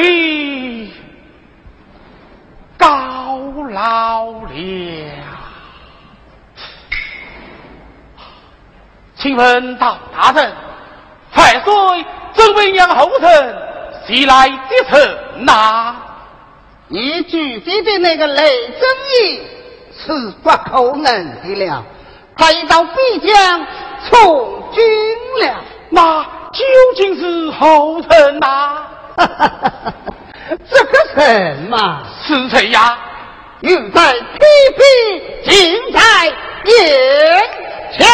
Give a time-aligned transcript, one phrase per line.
[0.00, 0.94] 必
[2.78, 3.38] 高
[3.70, 4.50] 老了。
[9.16, 10.50] 请问道大人，
[11.30, 11.72] 太岁
[12.32, 13.56] 准备让后臣
[14.06, 14.56] 袭来的
[14.88, 15.94] 城哪？
[16.88, 19.42] 你举起的那个雷正义
[19.94, 21.04] 是不可能
[21.42, 21.84] 的了，
[22.34, 23.66] 他已到飞将
[24.08, 24.82] 从军
[25.42, 25.62] 了。
[25.90, 26.22] 那
[26.52, 26.64] 究
[26.96, 28.86] 竟是后臣哪？
[30.70, 32.98] 这个什嘛是谁呀？
[33.60, 34.20] 欲在皮
[34.78, 35.98] 皮，尽在
[36.64, 36.74] 眼
[37.92, 38.08] 前。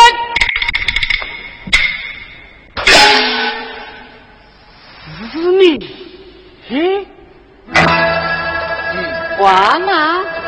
[5.32, 5.78] 是你？
[6.68, 7.06] 嘿，
[9.38, 10.45] 完了。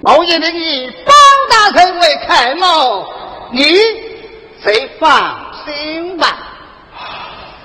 [0.00, 1.14] 我也令以方
[1.50, 3.06] 大臣为楷模，
[3.52, 3.74] 你
[4.62, 6.38] 谁放心吧，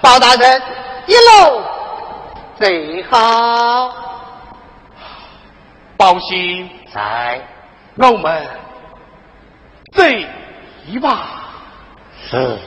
[0.02, 0.62] 包大人
[1.08, 1.62] 一路
[2.60, 3.94] 最好。
[5.96, 7.40] 包心在，
[7.96, 8.48] 我们
[9.94, 10.26] 醉
[10.88, 11.44] 一把。
[12.30, 12.58] 是。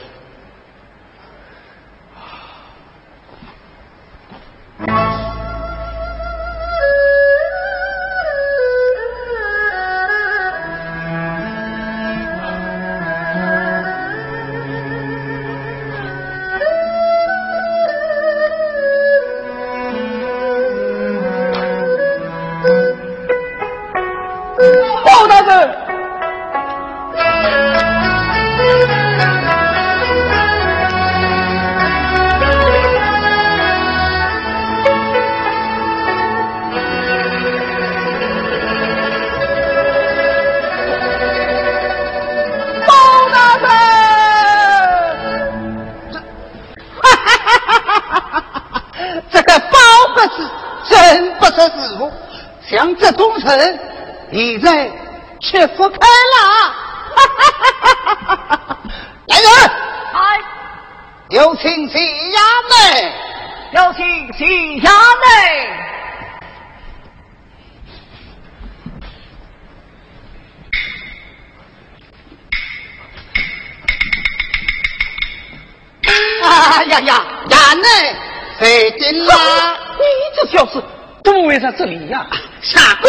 [76.99, 78.15] 呀呀，衙内，
[78.59, 79.35] 谁进来？
[79.97, 80.03] 你
[80.35, 80.83] 这小子
[81.23, 82.25] 怎么会在这里呀？
[82.61, 83.07] 傻狗！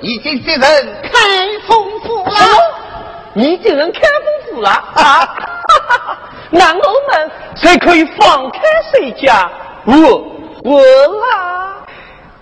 [0.00, 1.10] 已经接人开
[1.66, 2.32] 封府了，
[3.34, 5.28] 你接人开封府了啊！
[6.50, 8.60] 那我们才可以放开
[8.92, 9.50] 谁家？
[9.84, 9.94] 我
[10.64, 11.76] 我啦！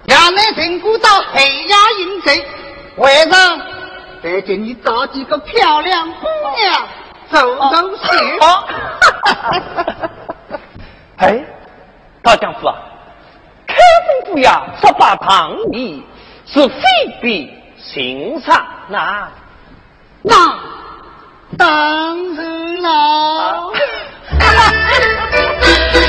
[0.07, 2.47] 衙内评估到黑压营贼，
[2.97, 3.61] 晚上
[4.23, 6.27] 再给你找几个漂亮姑
[6.57, 6.87] 娘
[7.31, 8.09] 走走 秀。
[11.19, 11.45] 哎，
[12.23, 12.77] 大丈夫啊，
[13.67, 13.77] 开
[14.07, 16.05] 封府衙，十八堂里。
[16.47, 16.83] 是非
[17.23, 19.27] 比寻常，那
[20.21, 20.59] 那
[21.57, 23.73] 当然了。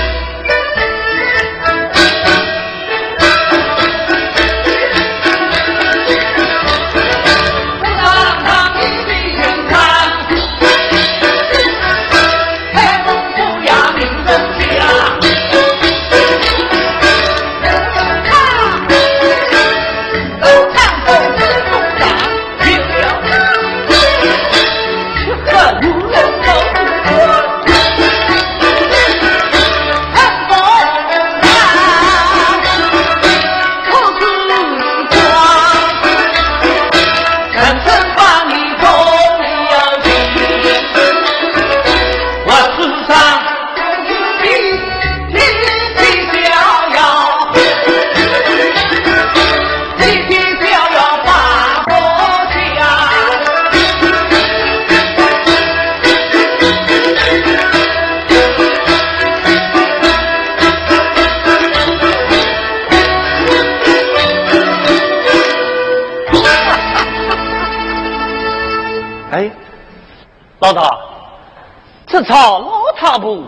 [72.15, 73.43] 这场老太婆，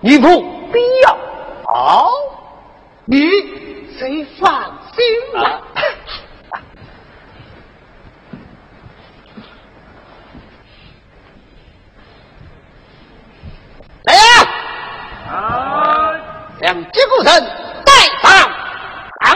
[0.00, 0.28] 你不
[0.70, 1.16] 必要
[1.72, 2.10] 哦！
[3.06, 3.18] 你
[3.98, 4.60] 谁放
[4.92, 5.02] 心
[5.32, 5.62] 了？
[14.04, 14.20] 来呀！
[15.32, 16.12] 啊！
[16.60, 17.32] 将吉古城
[17.86, 18.30] 带上，
[19.20, 19.30] 来！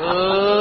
[0.00, 0.53] 呃。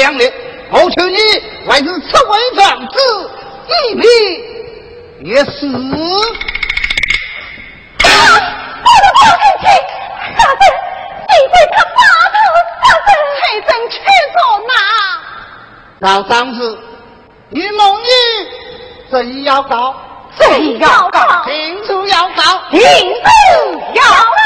[0.00, 0.32] 不是良人，
[0.70, 1.18] 我求你
[1.68, 2.96] 还是此位长子
[3.68, 4.06] 一命
[5.24, 5.50] 也死。
[7.98, 8.08] 大
[10.58, 10.64] 人，
[11.28, 11.78] 你为他？
[16.00, 16.78] 老张子，
[17.50, 18.06] 你梦女
[19.10, 19.94] 怎要告？
[20.38, 21.44] 怎要告？
[21.44, 22.42] 听主要告。
[22.70, 22.80] 听主
[23.94, 24.38] 要告。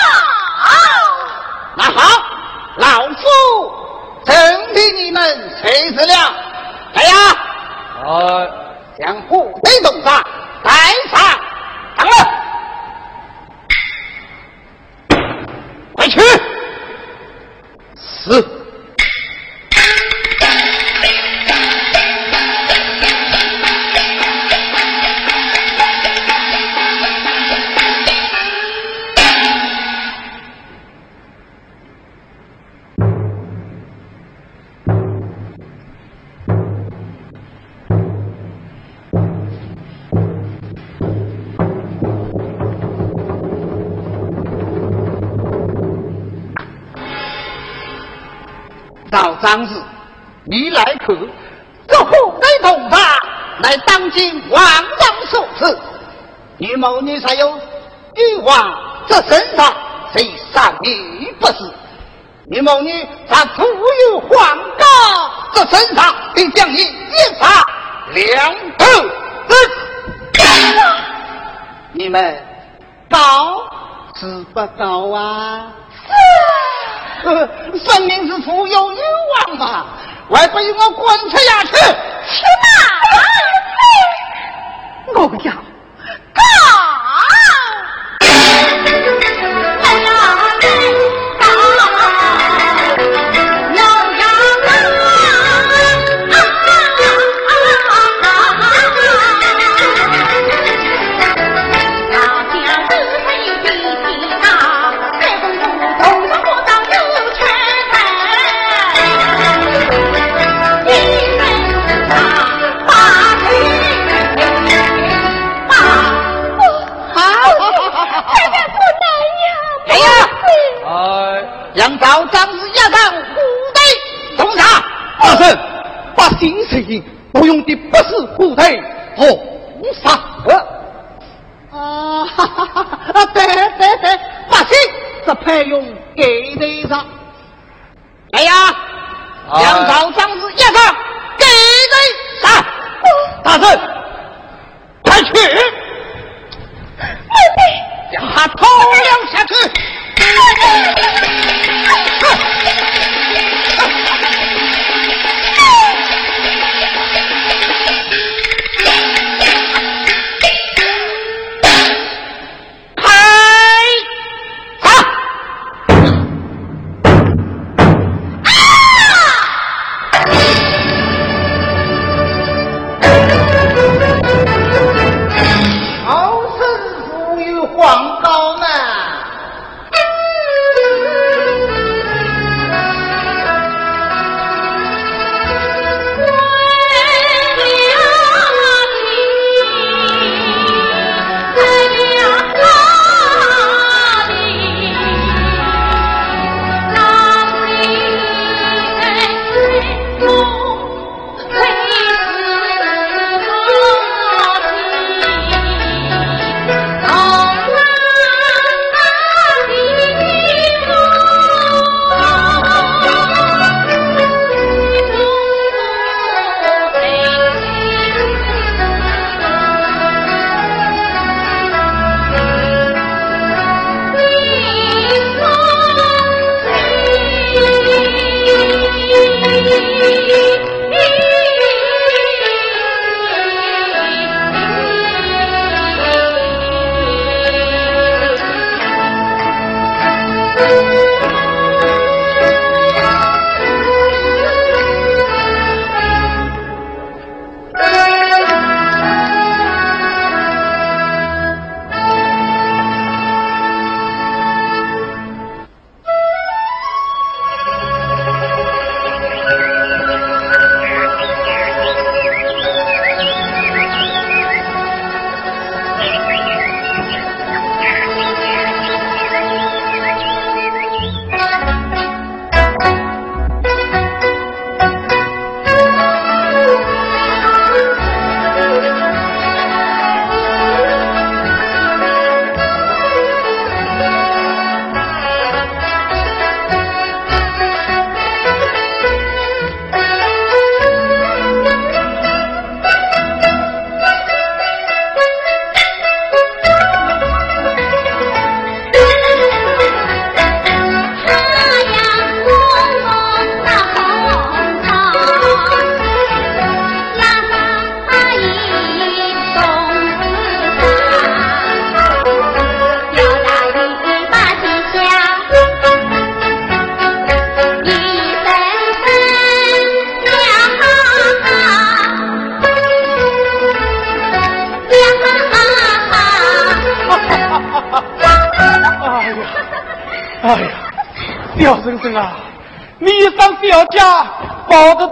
[1.77, 2.23] 那好，
[2.79, 3.23] 老夫
[4.25, 6.15] 真替你们锤死了。
[6.95, 7.13] 来呀！
[8.07, 8.49] 呃，
[8.99, 10.23] 将虎背洞杀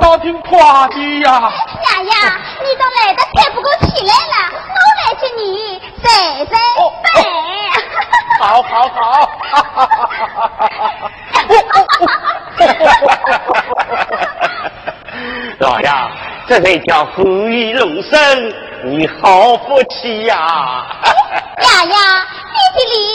[0.02, 1.30] 老挺夸你呀。
[1.30, 5.40] 雅雅你都来的喘不过气来了我来接你
[6.02, 6.04] 飞
[6.46, 6.52] 飞
[8.40, 8.98] 好好好。
[15.60, 16.10] 老杨
[16.48, 18.18] 这才叫福音龙生
[18.84, 20.84] 你好福气呀。
[21.58, 21.96] 雅雅
[22.50, 23.11] 谢谢你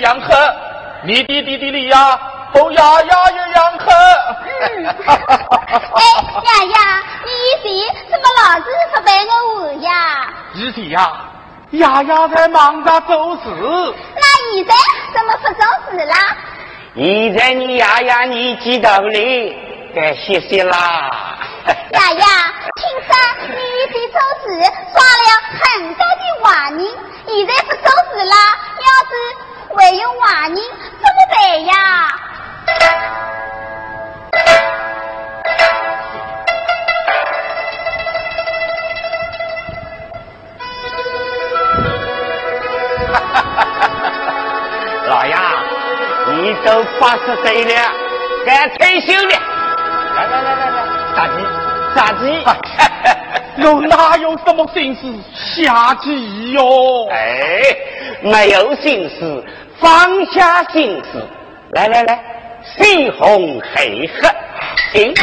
[0.00, 0.34] 样黑，
[1.04, 2.20] 你弟弟的里呀
[2.52, 3.92] 和丫丫一样黑。
[5.94, 6.02] 哎，
[6.44, 7.70] 丫丫，你以前
[8.10, 8.64] 怎么老是
[8.94, 9.32] 不陪我
[9.64, 9.90] 玩呀？
[10.54, 10.98] 以前呀，
[11.72, 13.42] 丫丫在忙着做事。
[14.16, 14.74] 那现在
[15.14, 16.14] 怎么不做事啦？
[16.96, 19.10] 现在你丫丫年纪大了，
[19.94, 21.38] 该歇歇啦。
[21.92, 22.26] 丫丫，
[22.74, 23.14] 听说
[23.48, 24.44] 你以前做事
[24.92, 25.28] 耍了
[25.60, 26.78] 很多的坏人，
[27.26, 28.34] 现在不做事啦，
[28.80, 29.12] 要是
[29.76, 31.74] 还有坏人怎么办呀？
[45.08, 45.34] 老爷，
[46.32, 47.72] 你都八十岁了，
[48.46, 49.34] 该退休了。
[50.16, 50.86] 来来来来来，
[51.94, 52.60] 杀鸡，杀鸡！
[53.62, 57.06] 我哪有什么心思下棋哟？
[57.10, 57.60] 哎，
[58.22, 59.44] 没有心思，
[59.80, 61.26] 放下心思。
[61.72, 62.22] 来来来，
[62.64, 64.28] 西红黑黑，
[64.92, 65.14] 请。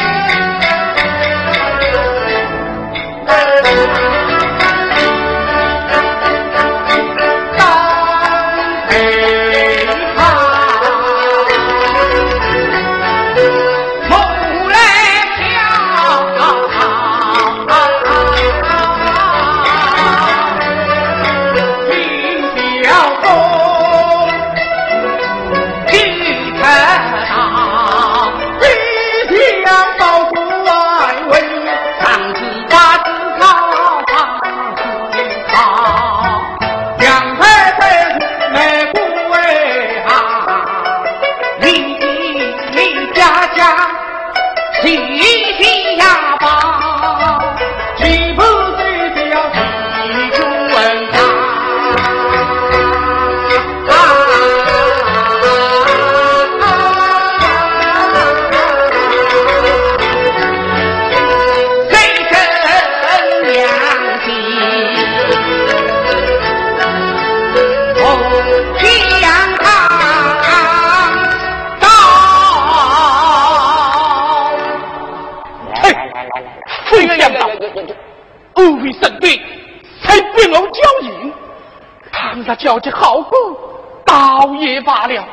[84.88, 85.28] 罢了。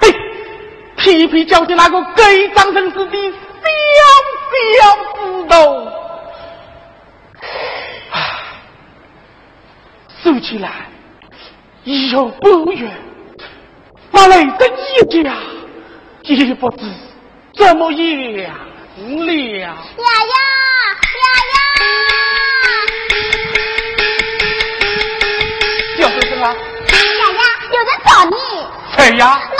[0.00, 0.14] 嘿，
[0.96, 3.32] 皮皮叫起那个给张成子的
[3.90, 3.98] 小
[4.78, 4.86] 小
[5.20, 5.54] 子头，
[10.22, 10.86] 说起来
[11.82, 12.88] 又不远，
[14.12, 15.34] 把雷震一家
[16.22, 16.86] 也不知
[17.56, 19.24] 怎么样了。
[19.56, 20.34] 呀呀
[21.20, 22.33] 呀呀！
[29.04, 29.53] 哎呀？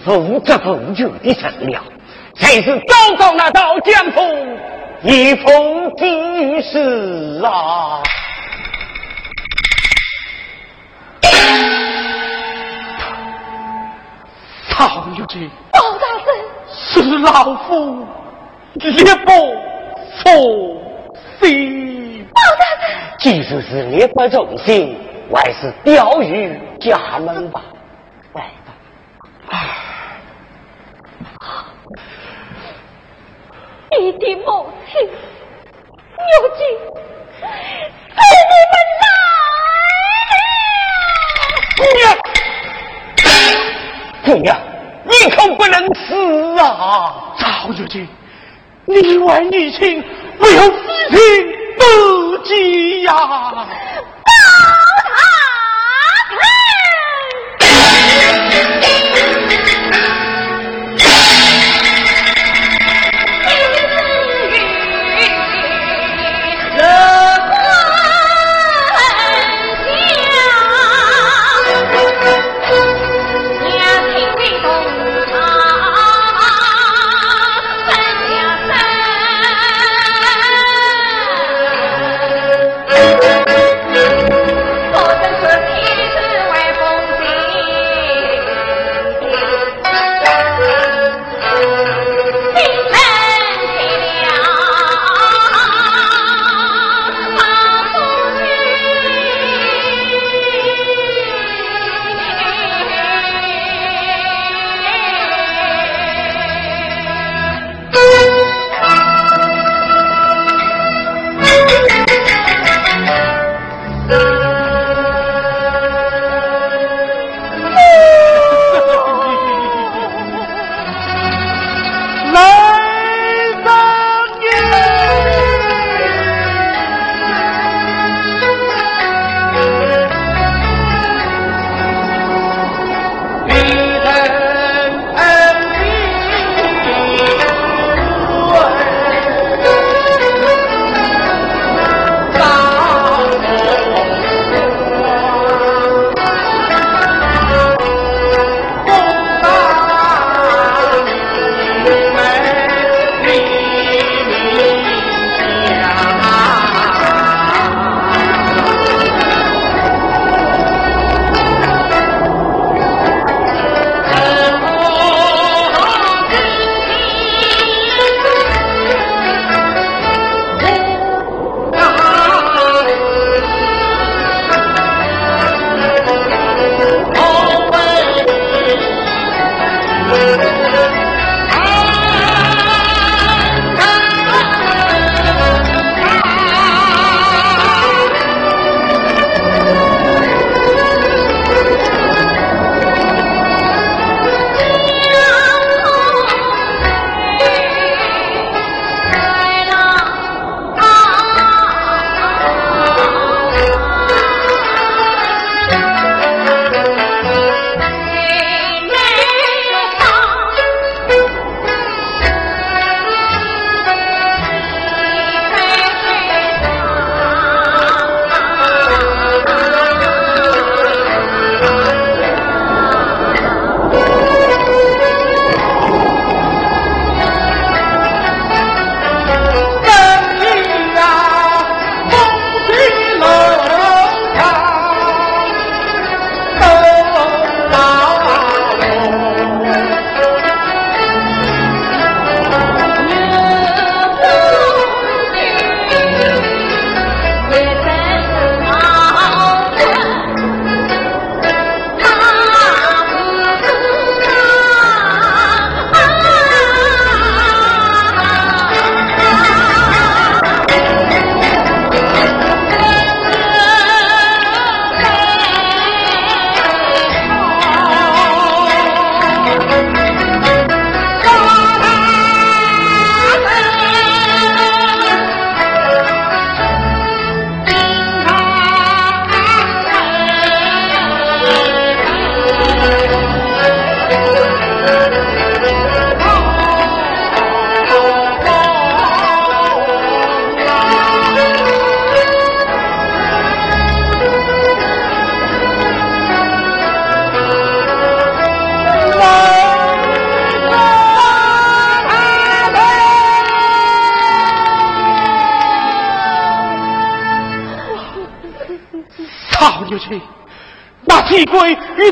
[0.00, 1.82] 你是负责奉救的善良，
[2.34, 4.58] 才是找到那道江风
[5.02, 8.02] 一封地事啊！
[14.70, 16.26] 曹玉姐，包大人，
[16.72, 18.06] 是老夫
[18.80, 19.30] 烈不
[20.22, 20.80] 从
[21.42, 22.26] 心。
[22.32, 24.96] 包大人，即使是烈不从心，
[25.30, 27.62] 还是钓鱼家门吧。
[28.32, 28.72] 来吧。
[34.00, 35.06] 你的母亲，
[36.16, 36.60] 如今
[37.36, 37.44] 是
[38.48, 39.04] 你们来
[41.76, 42.16] 了。
[44.24, 44.56] 姑娘，
[45.04, 46.00] 你可不能死
[46.58, 47.34] 啊！
[47.36, 48.06] 赵月姐，
[48.86, 50.02] 你外女亲，
[50.38, 50.74] 为何非
[51.10, 51.18] 亲
[51.76, 53.12] 不及呀？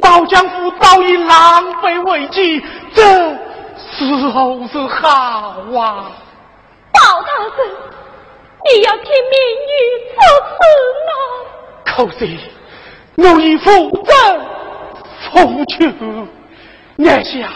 [0.09, 3.03] 刀江湖早已狼狈为己，这
[3.77, 5.11] 时候是好
[5.77, 6.11] 啊！
[6.95, 7.53] 包大人，
[8.65, 9.35] 你要替民
[9.69, 9.71] 女
[10.15, 10.19] 做
[10.49, 10.57] 事
[11.05, 11.11] 吗？
[11.85, 12.21] 可是
[13.17, 13.69] 我已负
[14.03, 14.11] 责
[15.31, 15.77] 付出，
[16.97, 17.51] 眼下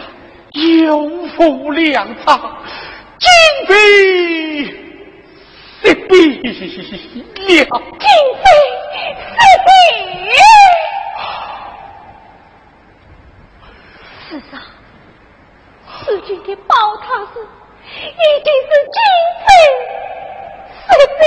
[0.52, 2.38] 有负粮草，
[3.18, 3.30] 今
[3.66, 3.74] 非
[5.82, 6.52] 失必了。
[6.58, 8.44] 今非
[8.92, 9.70] 失必。
[14.32, 14.58] 世上，
[16.06, 17.46] 此间的宝塔寺
[17.92, 18.98] 一定是今
[19.44, 19.48] 非
[20.88, 20.88] 失
[21.20, 21.22] 必。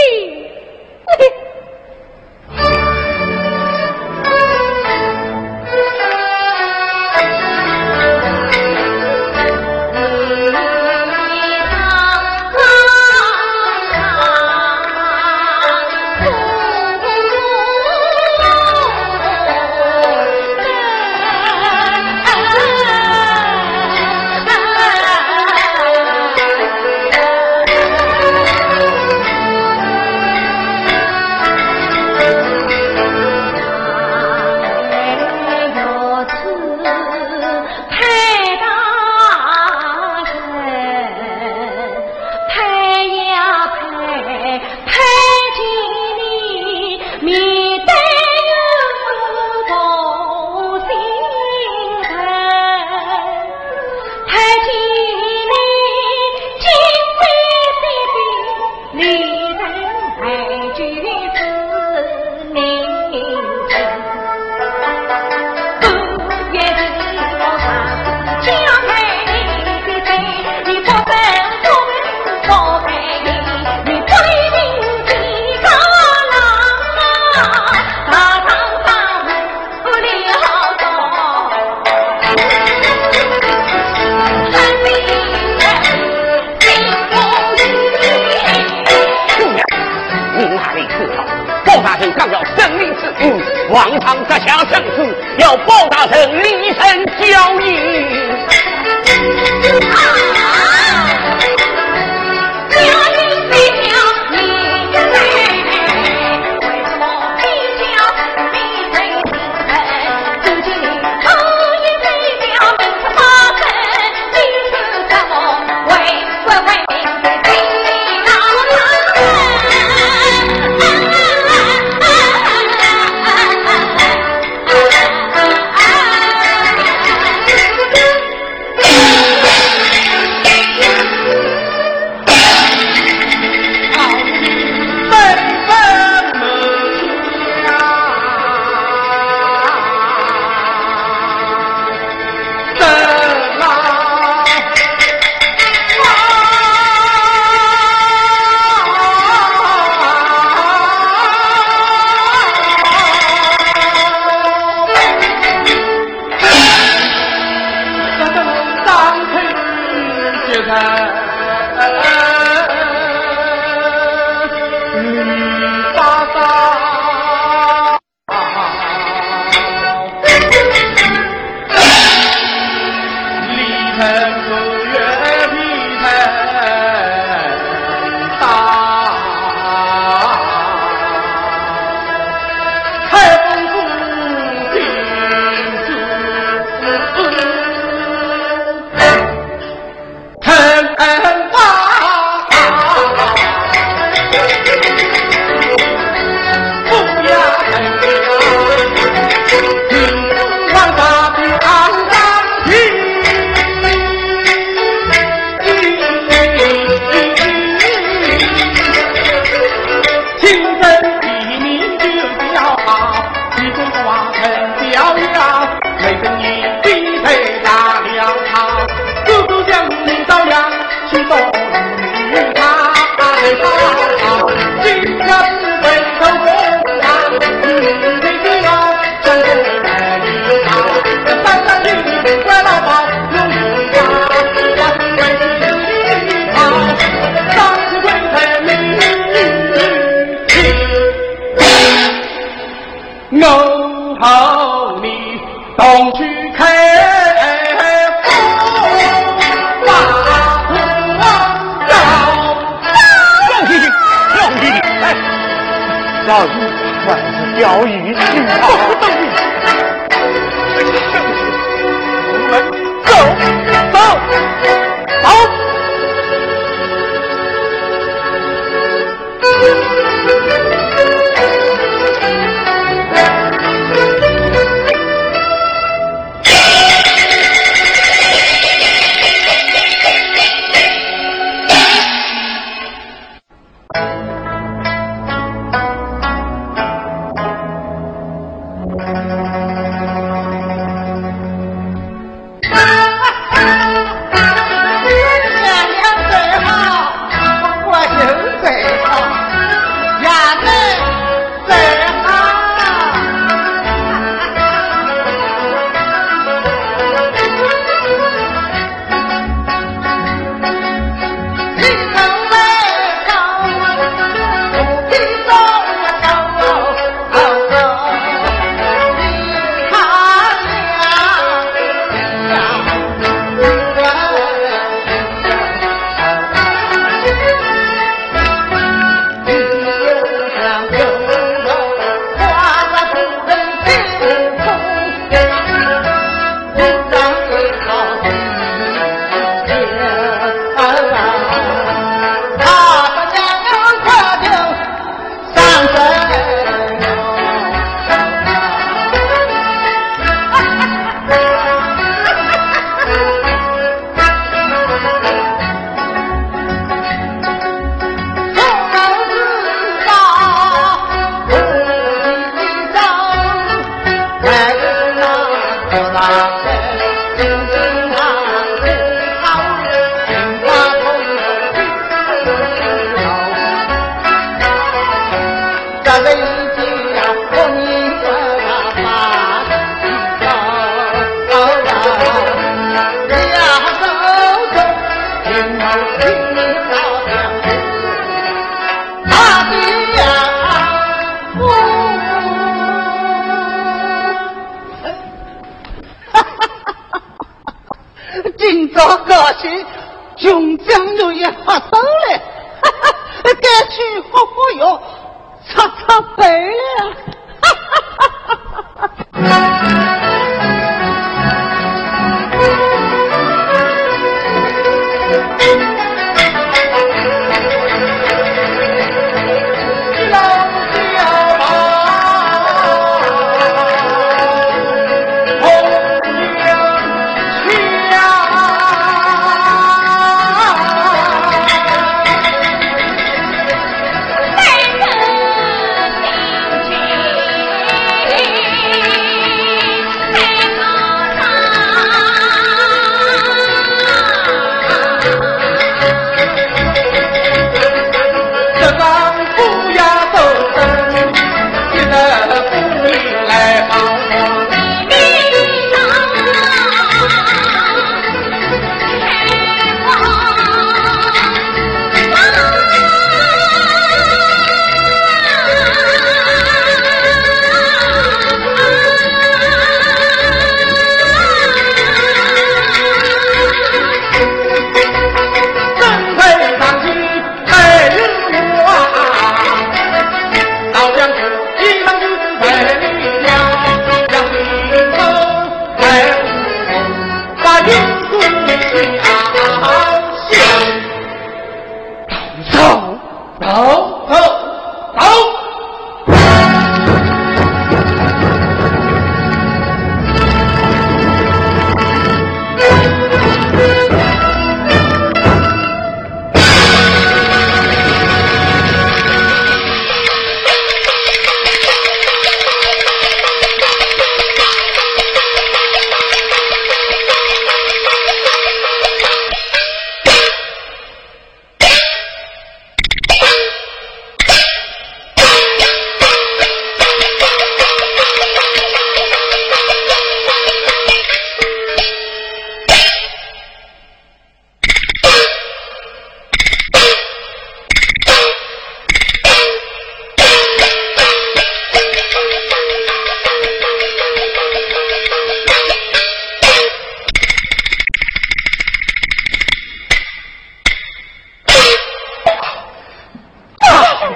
[256.28, 256.60] 老夫
[257.08, 257.18] 万
[257.54, 257.62] 岁。
[257.62, 258.95] 要与去啊！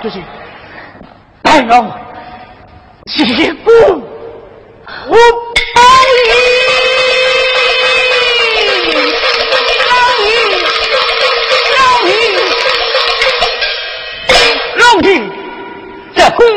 [0.02, 0.18] 就是
[1.42, 1.86] 大走
[3.06, 3.72] 几步
[5.08, 5.16] 我
[5.76, 5.82] 包
[6.26, 6.60] 你。
[14.78, 15.22] 老弟
[16.16, 16.48] 这婚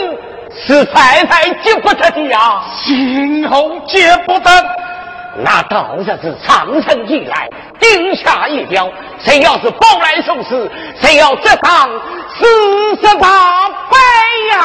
[0.54, 4.50] 是太太解不得的呀心红解不得
[5.44, 7.48] 那倒下是长城以来
[7.80, 8.88] 定下一标
[9.18, 10.70] 谁要是包来送死
[11.00, 11.88] 谁要这当
[12.38, 12.40] 四
[12.96, 13.96] 十八百
[14.50, 14.56] 呀！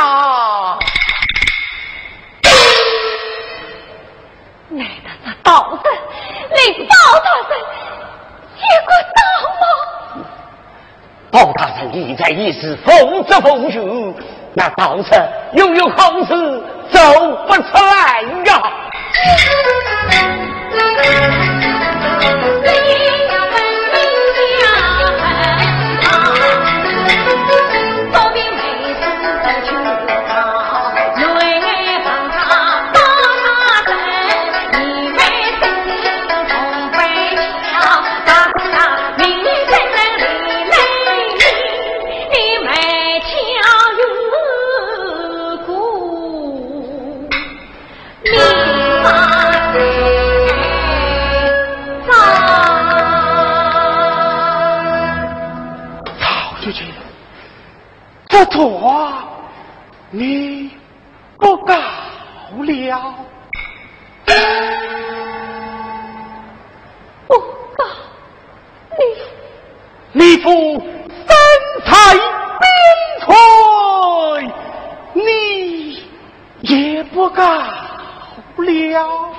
[4.71, 5.47] 来到这道
[5.83, 5.85] 人，
[6.55, 7.51] 令包大人
[8.55, 9.19] 结果到
[9.59, 9.63] 吗？
[11.31, 13.75] 包大人意在一时风着风雨，
[14.53, 15.09] 那道士
[15.53, 16.29] 又有好事
[16.91, 16.99] 走
[17.47, 18.49] 不出来呀！
[58.27, 59.23] 这错
[60.11, 60.71] 你
[61.37, 63.15] 不告了，
[67.27, 67.85] 不告
[68.97, 68.99] 你，
[70.11, 71.27] 你不身
[71.85, 71.91] 在
[72.59, 72.65] 边
[73.27, 73.29] 陲，
[75.13, 76.03] 你
[76.61, 77.43] 也不告
[78.57, 79.33] 了，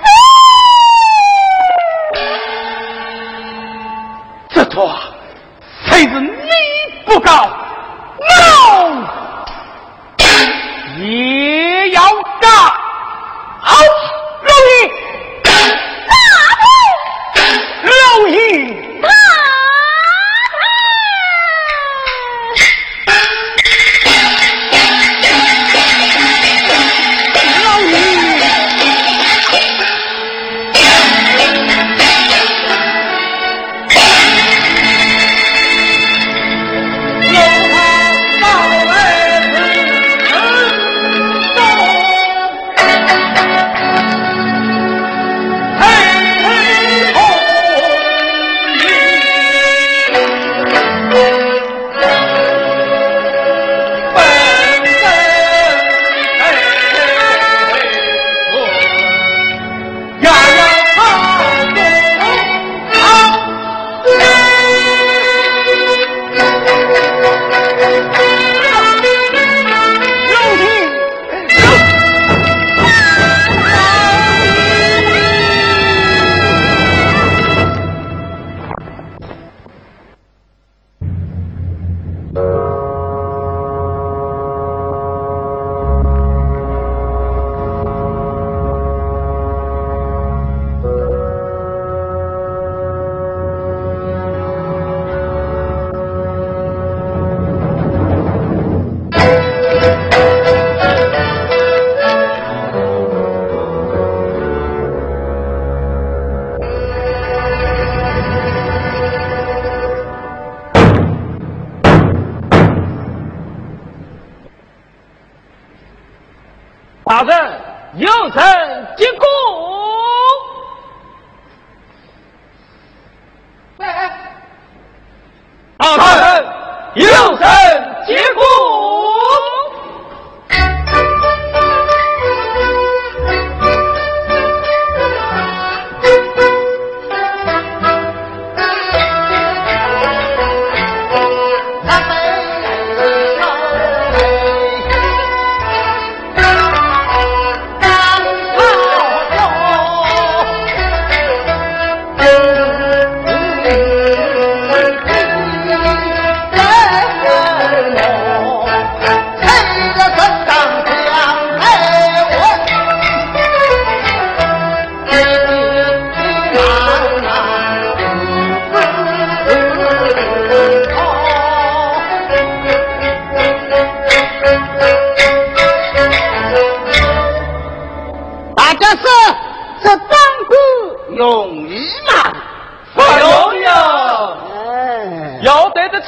[7.09, 7.57] 不高？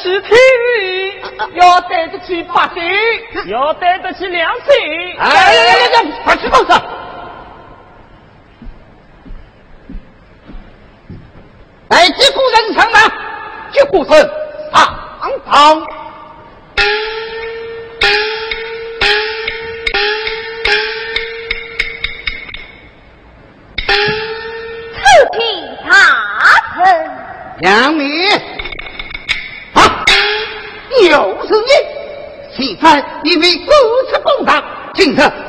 [0.02, 0.30] 起听。
[1.54, 2.82] 要对得起百姓，
[3.50, 4.64] 要对得起良心。
[5.18, 6.10] 哎呀呀呀呀！
[6.24, 6.82] 快去报上！
[11.88, 12.98] 哎，击鼓人上马，
[13.72, 14.16] 击鼓声
[14.72, 14.78] 上
[15.46, 15.82] 堂。
[24.92, 25.38] 启禀
[25.88, 25.92] 大
[26.74, 26.80] 臣，
[27.62, 27.98] 杨
[35.00, 35.39] 堂，今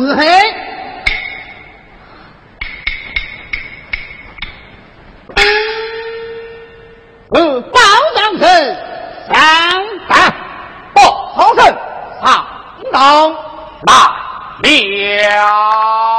[0.00, 0.24] 一旁是黑。
[7.32, 7.78] 呃，包
[8.16, 8.42] 上臣
[9.32, 9.38] 上
[10.08, 10.34] 当，
[10.94, 10.98] 包
[11.36, 11.60] 上臣
[12.22, 12.26] 上
[12.92, 13.36] 当
[13.86, 13.88] 那
[14.62, 16.09] 了。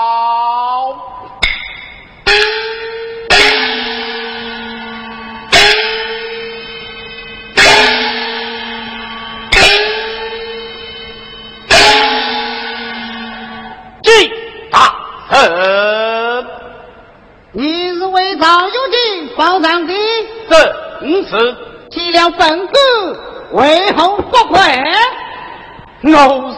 [19.41, 19.93] 金报上的？
[20.49, 21.55] 正是。
[21.89, 22.73] 岂料本官
[23.53, 24.61] 为后不愧？
[26.03, 26.11] 我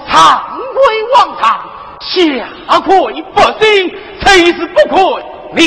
[0.07, 1.59] 上归王堂，
[2.01, 2.91] 下跪
[3.33, 3.89] 百姓，
[4.21, 5.23] 谁是不愧
[5.55, 5.63] 你？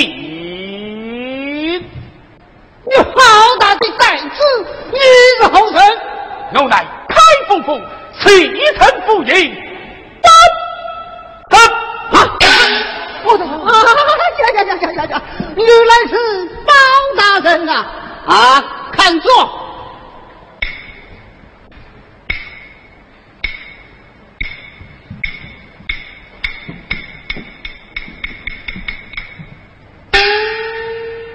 [1.79, 3.11] 你好
[3.59, 4.27] 大的胆子！
[4.93, 4.99] 你
[5.41, 5.81] 是后生，
[6.55, 7.17] 我乃开
[7.49, 7.81] 封府
[8.21, 8.47] 西
[8.79, 9.55] 城府尹。
[10.23, 10.31] 登
[11.51, 11.59] 登，
[13.25, 13.49] 我的啊
[14.39, 15.23] 呀呀呀呀呀呀！
[15.57, 16.15] 原来是
[16.65, 16.73] 包
[17.17, 17.87] 大人啊！
[18.27, 19.33] 啊，看座。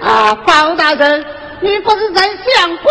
[0.00, 1.24] 啊，包大人，
[1.60, 2.88] 你不是在想不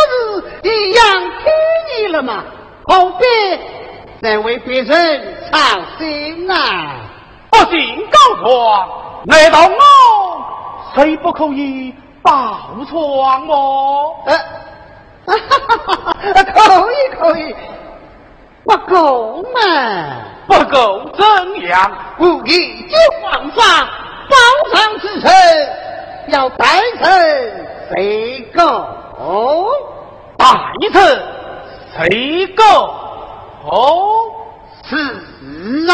[0.64, 1.04] 是一样
[1.44, 1.52] 听
[1.98, 2.44] 你了吗？
[2.84, 3.26] 何必
[4.22, 5.58] 再为别人操
[6.00, 6.96] 心啊？
[7.52, 8.90] 不信告状，
[9.26, 10.46] 难道我
[10.96, 12.60] 谁不可以报
[12.90, 14.24] 床么？
[14.26, 14.38] 呃，
[15.26, 17.56] 哈哈哈哈可以可以，
[18.64, 19.60] 不够嘛？
[20.48, 21.24] 不够怎
[21.68, 21.92] 样？
[22.20, 23.88] 无一就皇上
[24.30, 24.36] 包
[24.74, 25.32] 上之臣，
[26.28, 26.66] 要代
[27.00, 28.62] 臣谁够？
[30.38, 30.46] 代
[30.92, 31.00] 臣
[31.96, 32.94] 谁够？
[34.90, 34.96] 是
[35.90, 35.92] 啊。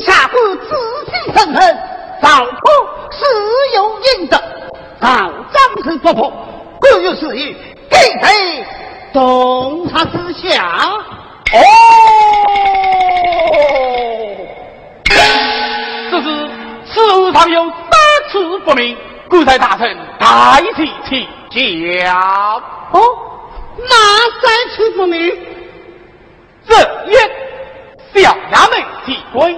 [0.00, 0.68] 下官仔
[1.06, 1.78] 细审问，
[2.22, 2.50] 赵普
[3.10, 3.24] 是
[3.74, 4.36] 有应得，
[5.00, 6.32] 赵张是不破，
[6.80, 7.56] 各有此意，
[7.88, 8.64] 给谁
[9.12, 10.64] 洞察之下？
[11.50, 11.58] 哦，
[16.10, 16.50] 这是
[16.86, 17.72] 此物上有三
[18.30, 18.96] 次不明，
[19.30, 22.14] 故在大臣代替请教。
[22.92, 23.00] 哦，
[23.78, 23.96] 哪
[24.42, 25.18] 三次不明？
[26.68, 26.76] 这
[27.06, 27.14] 一
[28.22, 29.54] 小衙门提官，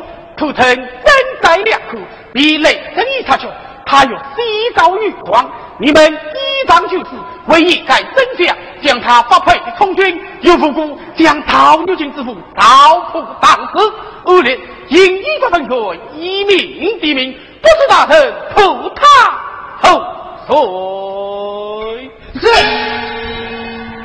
[0.51, 1.98] 口称真在两口，
[2.32, 3.46] 比雷神一查出。
[3.86, 7.07] 他有西招女皇，你们依仗就是
[7.46, 13.92] 唯一该真相，将他发配充军，又不顾将陶牛军之父刀破当时，
[14.26, 15.74] 恶劣因依法分开，
[16.16, 19.05] 以命抵命，不知大臣图他
[19.82, 20.01] 后
[20.46, 22.11] 谁？
[22.40, 22.46] 是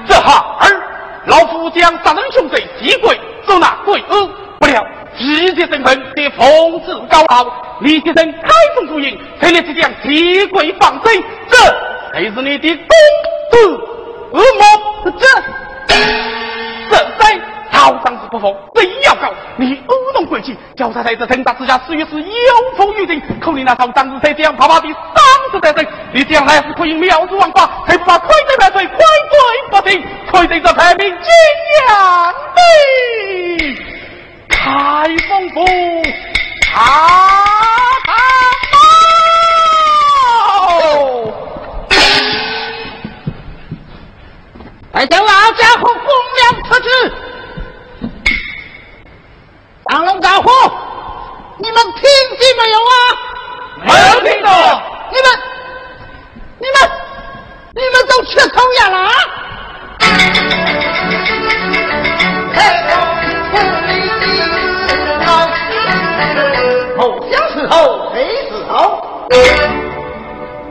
[0.07, 0.65] 这哈儿，
[1.27, 4.29] 老夫将杀人凶贼击跪，收纳鬼恶，
[4.65, 4.85] 不料。
[5.17, 7.45] 直接身份的风姿高傲，
[7.79, 11.57] 李先生开封府营，才立即将铁轨放生，这
[12.11, 12.87] 才是你的公
[13.51, 13.71] 子
[14.31, 15.13] 恶魔。
[15.17, 15.25] 这
[16.89, 17.39] 这在
[17.71, 23.21] 朝上是不服，非要告你恶弄诡计，叫他在这陈大之下，死于是有负于人。
[23.39, 29.39] 可你那朝张子才这样啪啪的丧死在身，你这样来是可以妙子王法，才不怕亏罪万岁，亏罪
[29.71, 31.29] 不停，亏罪这排名金
[31.87, 33.94] 阳的。
[34.65, 34.71] 太
[35.29, 35.61] 丰富，
[36.73, 36.81] 啊
[44.93, 45.93] 来将老家伙公
[46.39, 46.89] 粮出去！
[49.87, 50.49] 张龙大虎，
[51.59, 52.01] 你们听
[52.39, 52.94] 见没有啊？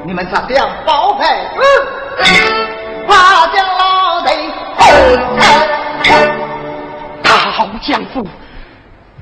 [0.05, 1.25] 你们咋这样包配？
[3.07, 4.49] 怕将老贼
[7.23, 7.53] 大
[7.83, 8.25] 将军，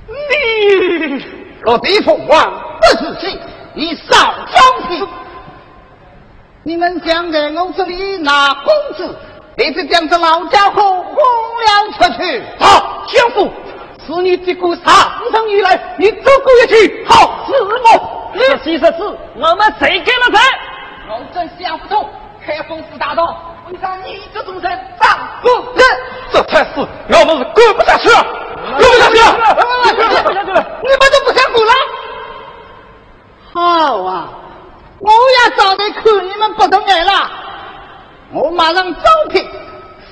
[0.07, 1.25] 你
[1.63, 3.41] 落地凤凰不自信，
[3.75, 5.03] 你少装逼！
[6.63, 9.17] 你们想在我这里拿工资，
[9.57, 12.43] 立即将这老家伙轰了出去！
[12.61, 13.51] 好，将军。
[14.05, 14.85] 是你这个上
[15.33, 18.12] 上以来，你走过一去，好是我。
[18.35, 20.41] 这几十四，我们谁给了谁？
[21.09, 22.09] 我真想不通，
[22.45, 23.37] 开封府大道，
[23.69, 25.85] 为啥你这种人当不人？
[26.33, 28.25] 这才是我们是滚不下去了，
[28.79, 29.55] 滚不下去了，
[29.95, 31.73] 滚不下去了，你们都不想滚了？
[33.53, 34.29] 好啊，
[35.01, 37.31] 我也早得看你们不懂眼了，
[38.33, 39.47] 我马上招聘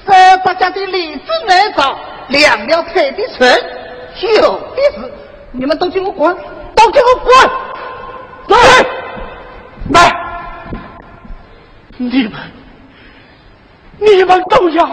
[0.06, 1.96] 三百家的李子来找
[2.28, 3.50] 两条腿的船。
[4.20, 5.12] 有的是，
[5.52, 6.36] 你们都给我滚，
[6.74, 7.50] 都给我滚！
[8.50, 8.58] 来，
[9.90, 9.96] 来，
[11.96, 12.32] 你们，
[13.98, 14.84] 你们都要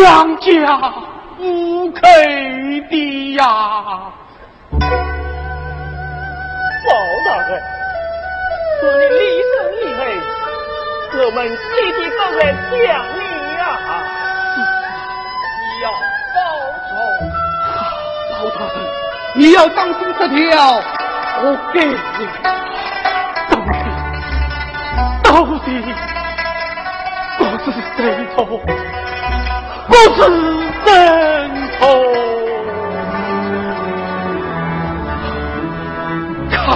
[0.00, 0.48] 养家
[1.36, 1.40] 不
[1.90, 2.00] 口
[2.88, 3.44] 的呀！
[6.84, 6.88] 包
[7.26, 7.50] 大人，
[8.80, 9.20] 说你厉
[9.50, 10.00] 声厉害，
[11.18, 11.52] 我们弟
[11.92, 12.72] 弟都在想你
[13.58, 13.62] 呀！
[15.58, 15.84] 你要
[16.34, 16.34] 报
[16.88, 16.90] 仇。
[18.32, 18.76] 老大人，
[19.34, 20.80] 你要当心这条，
[21.40, 21.94] 我给你。
[23.48, 23.72] 到底，
[25.22, 25.26] 到
[25.64, 25.68] 底，
[27.38, 27.66] 我是
[27.96, 27.98] 谁
[28.34, 28.36] 错？
[29.88, 30.18] 我是
[30.84, 30.86] 谁
[31.78, 31.80] 错？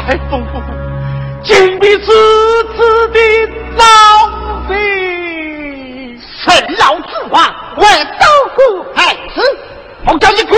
[0.06, 0.50] 开封府，
[1.42, 1.48] 请
[1.80, 2.06] 你此
[2.76, 2.76] 次
[3.08, 3.18] 的
[3.76, 3.82] 老
[4.68, 4.70] 贼，
[6.44, 6.44] 趁
[6.78, 7.34] 老之王，
[7.76, 7.82] 我
[8.20, 8.58] 刀骨
[8.94, 8.98] 害
[9.34, 9.36] 死，
[10.06, 10.54] 我叫你滚！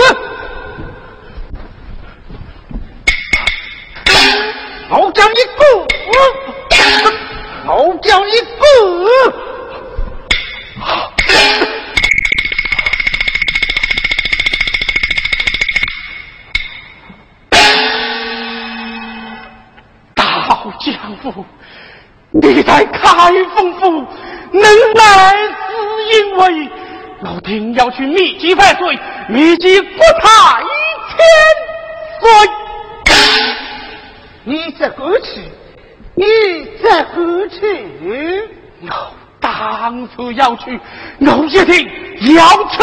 [27.49, 28.95] 老丁要去密集犯罪，
[29.27, 30.61] 密集国泰
[31.09, 31.17] 千
[32.21, 32.29] 岁。
[34.43, 35.25] 你在何处？
[36.13, 36.23] 你
[36.83, 37.55] 在何处？
[38.83, 40.79] 我当初要去，
[41.21, 41.89] 我一定
[42.35, 42.77] 要去。